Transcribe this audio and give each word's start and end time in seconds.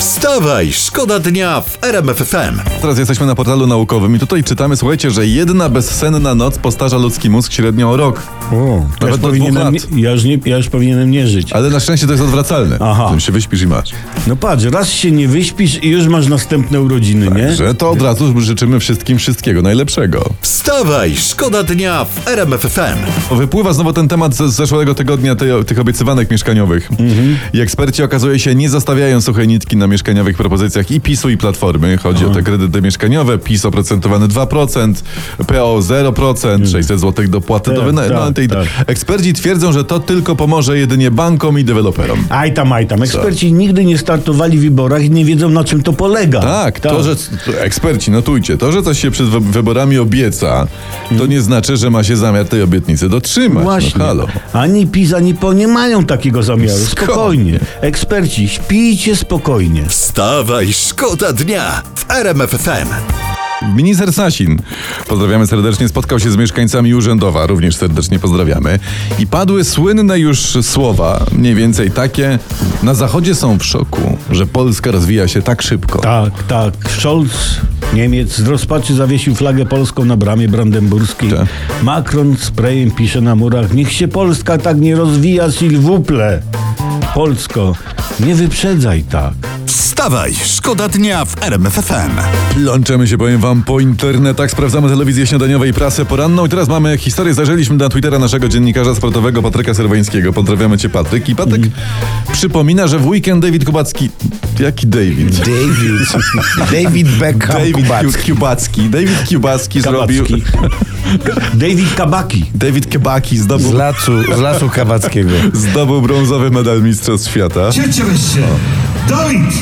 Wstawaj, 0.00 0.72
szkoda 0.72 1.18
dnia 1.18 1.60
w 1.60 1.84
RMF 1.84 2.16
FM. 2.16 2.80
Teraz 2.80 2.98
jesteśmy 2.98 3.26
na 3.26 3.34
portalu 3.34 3.66
naukowym 3.66 4.16
i 4.16 4.18
tutaj 4.18 4.44
czytamy, 4.44 4.76
słuchajcie, 4.76 5.10
że 5.10 5.26
jedna 5.26 5.68
bezsenna 5.68 6.34
noc 6.34 6.58
postarza 6.58 6.96
ludzki 6.96 7.30
mózg 7.30 7.52
średnio 7.52 7.90
o 7.90 7.96
rok. 7.96 8.22
O, 8.52 8.86
ja, 9.02 9.08
już 9.08 9.18
do 9.18 9.18
dwóch 9.18 9.20
powinienem, 9.20 9.74
ja, 9.96 10.10
już 10.10 10.24
nie, 10.24 10.38
ja 10.44 10.56
już 10.56 10.68
powinienem 10.68 11.10
nie 11.10 11.26
żyć. 11.26 11.52
Ale 11.52 11.70
na 11.70 11.80
szczęście 11.80 12.06
to 12.06 12.12
jest 12.12 12.24
odwracalne. 12.24 12.76
Aha. 12.80 13.06
Tym 13.10 13.20
się 13.20 13.32
wyśpisz 13.32 13.62
i 13.62 13.66
masz. 13.66 13.90
No 14.26 14.36
patrz, 14.36 14.64
raz 14.64 14.88
się 14.88 15.10
nie 15.10 15.28
wyśpisz 15.28 15.84
i 15.84 15.88
już 15.88 16.06
masz 16.06 16.26
następne 16.26 16.80
urodziny, 16.80 17.28
nie? 17.36 17.54
Że 17.54 17.74
to 17.74 17.90
od 17.90 18.02
razu 18.02 18.40
życzymy 18.40 18.80
wszystkim 18.80 19.18
wszystkiego 19.18 19.62
najlepszego. 19.62 20.24
Wstawaj, 20.40 21.16
szkoda 21.16 21.62
dnia 21.62 22.04
w 22.04 22.28
RMF 22.28 22.60
FM. 22.60 23.34
Wypływa 23.36 23.72
znowu 23.72 23.92
ten 23.92 24.08
temat 24.08 24.34
z 24.34 24.42
zeszłego 24.54 24.94
tygodnia 24.94 25.36
tej, 25.36 25.64
tych 25.64 25.78
obiecywanek 25.78 26.30
mieszkaniowych. 26.30 26.88
I 27.52 27.60
eksperci 27.60 28.02
okazuje 28.02 28.38
się 28.38 28.54
nie 28.54 28.70
zostawiają 28.70 29.20
suchej 29.20 29.48
nitki 29.48 29.76
na 29.76 29.89
mieszkaniowych 29.90 30.36
propozycjach 30.36 30.90
i 30.90 31.00
PiSu 31.00 31.30
i 31.30 31.36
Platformy. 31.36 31.96
Chodzi 31.96 32.24
o 32.26 32.30
te 32.30 32.42
kredyty 32.42 32.82
mieszkaniowe, 32.82 33.38
PiS 33.38 33.64
oprocentowany 33.64 34.28
2%, 34.28 34.92
PO 35.46 35.78
0%, 35.78 36.72
600 36.72 37.00
zł 37.00 37.24
dopłaty 37.28 37.70
do 37.70 37.76
Tak, 37.76 37.86
wynajmu. 37.86 38.14
tak, 38.18 38.34
tej- 38.34 38.48
tak. 38.48 38.66
Eksperci 38.86 39.32
twierdzą, 39.32 39.72
że 39.72 39.84
to 39.84 40.00
tylko 40.00 40.36
pomoże 40.36 40.78
jedynie 40.78 41.10
bankom 41.10 41.58
i 41.58 41.64
deweloperom. 41.64 42.18
Aj 42.28 42.54
tam, 42.54 42.72
aj 42.72 42.86
tam. 42.86 43.02
Eksperci 43.02 43.52
nigdy 43.52 43.84
nie 43.84 43.98
startowali 43.98 44.58
w 44.58 44.62
wyborach 44.62 45.04
i 45.04 45.10
nie 45.10 45.24
wiedzą 45.24 45.48
na 45.48 45.64
czym 45.64 45.82
to 45.82 45.92
polega. 45.92 46.40
Tak, 46.40 46.80
to, 46.80 47.02
że 47.02 47.16
eksperci, 47.60 48.10
notujcie, 48.10 48.56
to, 48.58 48.72
że 48.72 48.82
coś 48.82 49.00
się 49.00 49.10
przed 49.10 49.26
wy- 49.26 49.40
wyborami 49.40 49.98
obieca, 49.98 50.66
to 51.18 51.26
nie 51.26 51.40
znaczy, 51.40 51.76
że 51.76 51.90
ma 51.90 52.04
się 52.04 52.16
zamiar 52.16 52.44
tej 52.48 52.62
obietnicy 52.62 53.08
dotrzymać. 53.08 53.64
Właśnie. 53.64 53.98
No, 53.98 54.04
halo. 54.04 54.26
Ani 54.52 54.86
PiS, 54.86 55.12
ani 55.14 55.34
PO 55.34 55.52
nie 55.52 55.68
mają 55.68 56.04
takiego 56.04 56.42
zamiaru. 56.42 56.78
Skąd? 56.78 57.10
Spokojnie. 57.10 57.60
Eksperci, 57.80 58.48
śpijcie 58.48 59.16
spokojnie. 59.16 59.79
Wstawaj, 59.88 60.72
szkoda 60.72 61.32
dnia 61.32 61.82
w 61.94 62.10
RMF 62.10 62.50
FM. 62.50 62.88
Minister 63.76 64.12
Sasin, 64.12 64.58
pozdrawiamy 65.08 65.46
serdecznie, 65.46 65.88
spotkał 65.88 66.20
się 66.20 66.30
z 66.30 66.36
mieszkańcami 66.36 66.94
Urzędowa, 66.94 67.46
również 67.46 67.76
serdecznie 67.76 68.18
pozdrawiamy. 68.18 68.78
I 69.18 69.26
padły 69.26 69.64
słynne 69.64 70.18
już 70.18 70.40
słowa, 70.62 71.26
mniej 71.32 71.54
więcej 71.54 71.90
takie, 71.90 72.38
na 72.82 72.94
zachodzie 72.94 73.34
są 73.34 73.58
w 73.58 73.64
szoku, 73.64 74.18
że 74.30 74.46
Polska 74.46 74.90
rozwija 74.90 75.28
się 75.28 75.42
tak 75.42 75.62
szybko. 75.62 75.98
Tak, 75.98 76.42
tak. 76.42 76.74
Scholz, 76.98 77.60
Niemiec, 77.94 78.36
z 78.36 78.46
rozpaczy 78.46 78.94
zawiesił 78.94 79.34
flagę 79.34 79.66
polską 79.66 80.04
na 80.04 80.16
bramie 80.16 80.48
brandenburskiej. 80.48 81.30
Tak. 81.30 81.46
Macron 81.82 82.36
sprayem 82.36 82.90
pisze 82.90 83.20
na 83.20 83.36
murach, 83.36 83.72
niech 83.72 83.92
się 83.92 84.08
Polska 84.08 84.58
tak 84.58 84.80
nie 84.80 84.96
rozwija, 84.96 85.48
s'il 85.48 85.78
vous 85.78 86.00
plaît. 86.06 86.40
Polsko, 87.14 87.74
nie 88.20 88.34
wyprzedzaj 88.34 89.02
tak. 89.02 89.49
Wstawaj, 90.00 90.34
szkoda 90.44 90.88
dnia 90.88 91.24
w 91.24 91.42
RMF 91.42 91.74
FM. 91.74 92.10
Łączymy 92.66 93.08
się, 93.08 93.18
powiem 93.18 93.40
wam, 93.40 93.62
po 93.62 93.80
internetach, 93.80 94.50
sprawdzamy 94.50 94.88
telewizję 94.88 95.26
śniadaniową 95.26 95.64
i 95.64 95.72
prasę 95.72 96.04
poranną 96.04 96.46
i 96.46 96.48
teraz 96.48 96.68
mamy 96.68 96.98
historię, 96.98 97.34
zajrzeliśmy 97.34 97.76
na 97.76 97.88
Twittera 97.88 98.18
naszego 98.18 98.48
dziennikarza 98.48 98.94
sportowego 98.94 99.42
Patryka 99.42 99.74
Serwańskiego. 99.74 100.32
Pozdrawiamy 100.32 100.78
cię 100.78 100.88
Patryk. 100.88 101.28
I 101.28 101.36
Patryk 101.36 101.62
przypomina, 102.32 102.86
że 102.86 102.98
w 102.98 103.06
weekend 103.06 103.42
David 103.42 103.64
Kubacki... 103.64 104.10
Jaki 104.60 104.86
David? 104.86 105.38
David. 105.38 106.12
David 106.72 107.08
Beckham 107.08 107.56
David 107.56 107.76
Kubacki. 107.76 108.32
Kubacki. 108.32 108.32
Kubacki. 108.32 108.90
David 108.90 109.28
Kubacki 109.28 109.80
zrobił... 109.80 110.24
David 111.54 111.94
Kabaki. 111.94 112.44
David 112.54 112.86
Kebaki 112.86 113.38
Z 113.38 113.42
zdobył, 113.42 113.72
lasu, 113.72 114.34
z 114.36 114.38
lasu 114.38 114.68
kabackiego. 114.68 115.30
zdobył 115.70 116.02
brązowy 116.02 116.50
medal 116.50 116.82
Mistrzostw 116.82 117.30
Świata. 117.30 117.72
Cieszymy 117.72 118.18
się! 118.18 118.42
Dawid 119.08 119.54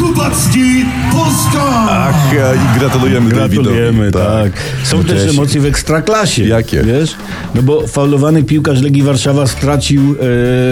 Kubacki, 0.00 0.86
Polska! 1.12 2.09
I 2.34 2.78
gratulujemy, 2.78 3.30
Gratulujemy, 3.30 4.10
Davidowi. 4.10 4.52
tak. 4.52 4.52
Są 4.84 5.04
też 5.04 5.22
Cześć. 5.22 5.34
emocje 5.38 5.60
w 5.60 5.66
ekstraklasie. 5.66 6.44
Jakie? 6.44 6.82
Wiesz? 6.82 7.14
No 7.54 7.62
bo 7.62 7.86
faulowany 7.86 8.42
piłkarz 8.44 8.80
Legii 8.82 9.02
Warszawa 9.02 9.46
stracił 9.46 10.02
e, 10.12 10.16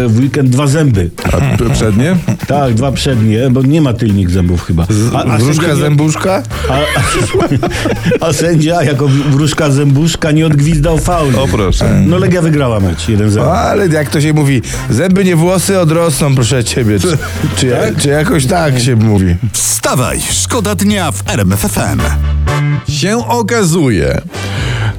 w 0.09 0.15
weekend 0.21 0.49
dwa 0.51 0.67
zęby. 0.67 1.11
A 1.33 1.73
przednie? 1.75 2.17
Tak, 2.47 2.75
dwa 2.75 2.93
przednie, 2.93 3.51
bo 3.51 3.63
nie 3.63 3.81
ma 3.81 3.93
tylnych 3.93 4.31
zębów 4.31 4.65
chyba. 4.67 4.87
A, 5.15 5.25
a, 5.25 5.39
Wróżka 5.39 5.63
sędzia 5.67 5.77
zębuszka? 5.77 6.43
a, 6.69 6.73
a, 6.75 8.27
a 8.29 8.33
sędzia 8.33 8.83
jako 8.83 9.09
wróżka 9.09 9.71
zębuszka 9.71 10.31
nie 10.31 10.47
odgwizdał 10.47 10.99
faulu. 10.99 11.41
O 11.43 11.49
proszę. 11.49 12.03
No 12.07 12.19
Legia 12.19 12.43
wygrała 12.43 12.81
mecz 12.81 13.07
1-0. 13.07 13.41
Ale 13.41 13.87
jak 13.89 14.11
to 14.11 14.21
się 14.21 14.33
mówi, 14.33 14.63
zęby 14.91 15.25
nie 15.25 15.37
włosy 15.37 15.79
odrosną, 15.81 16.35
proszę 16.35 16.65
ciebie. 16.65 16.99
Czy, 17.01 17.19
czy, 17.57 17.77
czy 17.99 18.09
jakoś 18.09 18.47
tak 18.47 18.79
się 18.81 18.97
mówi? 18.97 19.37
Wstawaj, 19.53 20.21
szkoda 20.31 20.75
dnia 20.75 21.13
w 21.13 21.23
RMF 21.29 21.48
FM. 21.57 22.01
się 22.89 23.29
okazuje. 23.29 24.21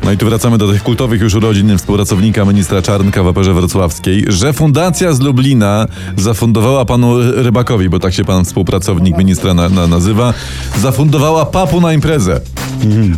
No 0.03 0.11
i 0.11 0.17
tu 0.17 0.25
wracamy 0.25 0.57
do 0.57 0.67
tych 0.67 0.83
kultowych 0.83 1.21
już 1.21 1.35
urodzin 1.35 1.77
współpracownika 1.77 2.45
ministra 2.45 2.81
Czarnka 2.81 3.23
w 3.23 3.27
Operze 3.27 3.53
Wrocławskiej, 3.53 4.25
że 4.27 4.53
fundacja 4.53 5.13
z 5.13 5.19
Lublina 5.19 5.87
zafundowała 6.17 6.85
panu 6.85 7.19
Rybakowi, 7.19 7.89
bo 7.89 7.99
tak 7.99 8.13
się 8.13 8.25
pan 8.25 8.45
współpracownik 8.45 9.17
ministra 9.17 9.53
na, 9.53 9.69
na, 9.69 9.87
nazywa, 9.87 10.33
zafundowała 10.77 11.45
papu 11.45 11.81
na 11.81 11.93
imprezę. 11.93 12.41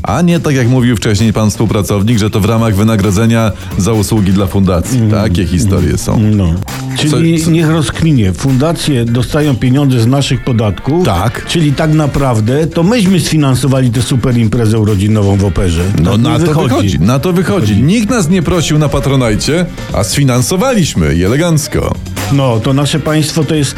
A 0.04 0.22
nie 0.22 0.40
tak 0.40 0.56
jak 0.56 0.68
mówił 0.68 0.96
wcześniej 0.96 1.34
pan 1.34 1.50
współpracownik, 1.50 2.18
że 2.18 2.30
to 2.30 2.40
w 2.40 2.46
ramach 2.46 2.76
wynagrodzenia 2.76 3.52
za 3.78 3.94
usługi 3.94 4.32
dla 4.32 4.48
fundacji. 4.48 5.00
Takie 5.12 5.46
historie 5.46 5.98
są. 5.98 6.20
No. 6.20 6.54
Czyli 6.98 7.42
Co- 7.44 7.52
niech 7.52 7.70
rozkminie. 7.70 8.34
Fundacje 8.34 9.06
dostają 9.06 9.56
pieniądze 9.56 10.00
z 10.00 10.08
naszych 10.08 10.44
podatków. 10.44 11.06
Tak. 11.06 11.46
Czyli 11.46 11.74
tak 11.74 11.94
naprawdę 11.94 12.68
to 12.68 12.84
myśmy 12.84 13.20
sfinansowali 13.20 13.92
tę 13.92 14.02
super 14.02 14.38
imprezę 14.38 14.80
urodzinową 14.80 15.38
w 15.38 15.46
operze. 15.46 15.84
No 16.04 16.12
Tak 16.12 16.22
na 16.22 16.40
to 16.40 16.54
wychodzi, 16.64 17.00
na 17.00 17.20
to 17.20 17.34
wychodzi. 17.34 17.84
Nikt 17.84 18.10
nas 18.10 18.30
nie 18.30 18.42
prosił 18.42 18.78
na 18.80 18.90
patronajcie, 18.90 19.66
a 19.94 20.04
sfinansowaliśmy 20.04 21.16
i 21.16 21.24
elegancko. 21.24 21.96
No, 22.32 22.60
to 22.60 22.74
nasze 22.74 23.00
państwo 23.00 23.44
to 23.44 23.56
jest. 23.56 23.76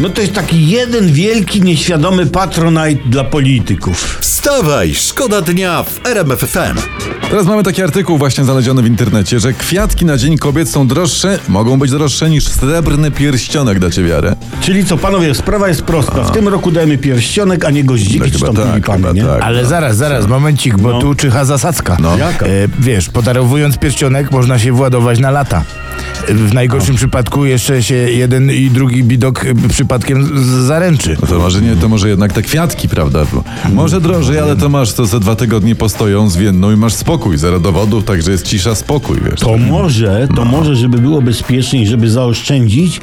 No 0.00 0.08
to 0.08 0.20
jest 0.20 0.32
taki 0.34 0.68
jeden 0.68 1.12
wielki, 1.12 1.62
nieświadomy 1.62 2.26
patronite 2.26 3.02
dla 3.10 3.24
polityków. 3.24 4.18
Wstawaj, 4.20 4.94
szkoda 4.94 5.40
dnia 5.42 5.82
w 5.82 6.06
RMF 6.06 6.40
FM. 6.40 6.78
Teraz 7.30 7.46
mamy 7.46 7.62
taki 7.62 7.82
artykuł 7.82 8.18
właśnie 8.18 8.44
znaleziony 8.44 8.82
w 8.82 8.86
internecie, 8.86 9.40
że 9.40 9.52
kwiatki 9.52 10.04
na 10.04 10.16
Dzień 10.16 10.38
Kobiet 10.38 10.68
są 10.70 10.86
droższe, 10.88 11.38
mogą 11.48 11.78
być 11.78 11.90
droższe 11.90 12.30
niż 12.30 12.44
srebrny 12.44 13.10
pierścionek, 13.10 13.78
dacie 13.78 14.02
wiarę. 14.04 14.36
Czyli 14.60 14.84
co, 14.84 14.96
panowie, 14.98 15.34
sprawa 15.34 15.68
jest 15.68 15.82
prosta. 15.82 16.24
W 16.24 16.30
tym 16.32 16.48
roku 16.48 16.70
dajemy 16.70 16.98
pierścionek, 16.98 17.64
a 17.64 17.70
nie 17.70 17.84
goździki 17.84 18.18
No 18.20 18.24
czy 18.26 18.32
chyba 18.32 18.46
tam 18.46 18.80
tak, 18.80 18.96
chyba 18.96 19.12
nie? 19.12 19.24
tak. 19.24 19.42
Ale 19.42 19.66
zaraz, 19.66 19.96
zaraz, 19.96 20.26
momencik, 20.26 20.78
bo 20.78 20.92
No. 20.92 21.00
tu 21.00 21.14
czyha 21.14 21.44
zasadzka. 21.44 21.96
No. 22.00 22.16
Jaka? 22.16 22.46
E, 22.46 22.50
wiesz, 22.78 23.08
podarowując 23.08 23.78
pierścionek 23.78 24.30
można 24.30 24.58
się 24.58 24.72
władować 24.72 25.18
na 25.18 25.30
lata. 25.30 25.64
W 26.34 26.54
najgorszym 26.54 26.96
przypadku 26.96 27.44
jeszcze 27.44 27.82
się 27.82 27.94
jeden 27.94 28.50
i 28.50 28.70
drugi 28.70 29.04
bidok 29.04 29.44
e, 29.44 29.68
przypadkiem 29.68 30.28
zaręczy. 30.66 31.16
No 31.22 31.26
to 31.28 31.38
może 31.38 31.60
nie, 31.62 31.76
to 31.76 31.88
może 31.88 32.08
jednak 32.08 32.32
te 32.32 32.42
kwiatki, 32.42 32.88
prawda? 32.88 33.26
Bo 33.32 33.44
Może 33.74 34.00
drożej, 34.00 34.38
ale 34.38 34.56
to 34.56 34.68
masz 34.68 34.92
to 34.92 35.06
za 35.06 35.20
dwa 35.20 35.36
tygodnie 35.36 35.74
postoją 35.74 36.28
zwienną 36.28 36.72
i 36.72 36.76
masz 36.76 36.94
spokój. 36.94 37.38
Zero 37.38 37.60
dowodów, 37.60 38.04
także 38.04 38.32
jest 38.32 38.46
cisza, 38.46 38.74
spokój, 38.74 39.18
wiesz. 39.30 39.40
To 39.40 39.56
może, 39.58 40.28
to 40.36 40.44
może, 40.44 40.76
żeby 40.76 40.98
było 40.98 41.22
bezpieczniej, 41.22 41.86
żeby 41.86 42.10
zaoszczędzić, 42.10 43.00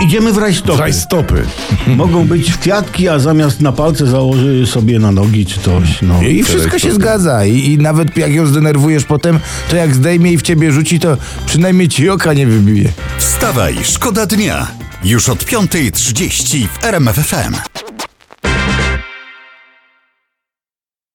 idziemy 0.00 0.32
w 0.32 0.38
rajstopy. 0.38 0.76
Kraj 0.76 0.92
stopy. 0.92 1.42
Mogą 1.96 2.24
być 2.24 2.56
kwiatki, 2.56 3.08
a 3.08 3.18
zamiast 3.18 3.60
na 3.60 3.72
palce 3.72 4.06
założy 4.06 4.66
sobie 4.66 4.98
na 4.98 5.12
nogi 5.12 5.46
czy 5.46 5.60
coś. 5.60 6.02
No. 6.02 6.22
I 6.22 6.42
wszystko 6.42 6.78
się 6.78 6.92
zgadza. 6.92 7.44
I, 7.44 7.72
I 7.72 7.78
nawet 7.78 8.16
jak 8.16 8.34
ją 8.34 8.46
zdenerwujesz 8.46 9.04
potem, 9.04 9.38
to 9.70 9.76
jak 9.76 9.94
zdejmie 9.94 10.32
i 10.32 10.38
w 10.38 10.42
ciebie 10.42 10.72
rzuci, 10.72 11.00
to 11.00 11.16
przynajmniej 11.46 11.88
ci 11.88 12.10
oka 12.10 12.32
nie 12.32 12.46
wybije. 12.46 12.92
Wstawaj, 13.18 13.76
szkoda 13.82 14.26
dnia. 14.26 14.66
Już 15.04 15.28
od 15.28 15.44
5.30 15.44 16.66
w 16.66 16.84
RMF 16.84 17.16
FM. 17.16 17.79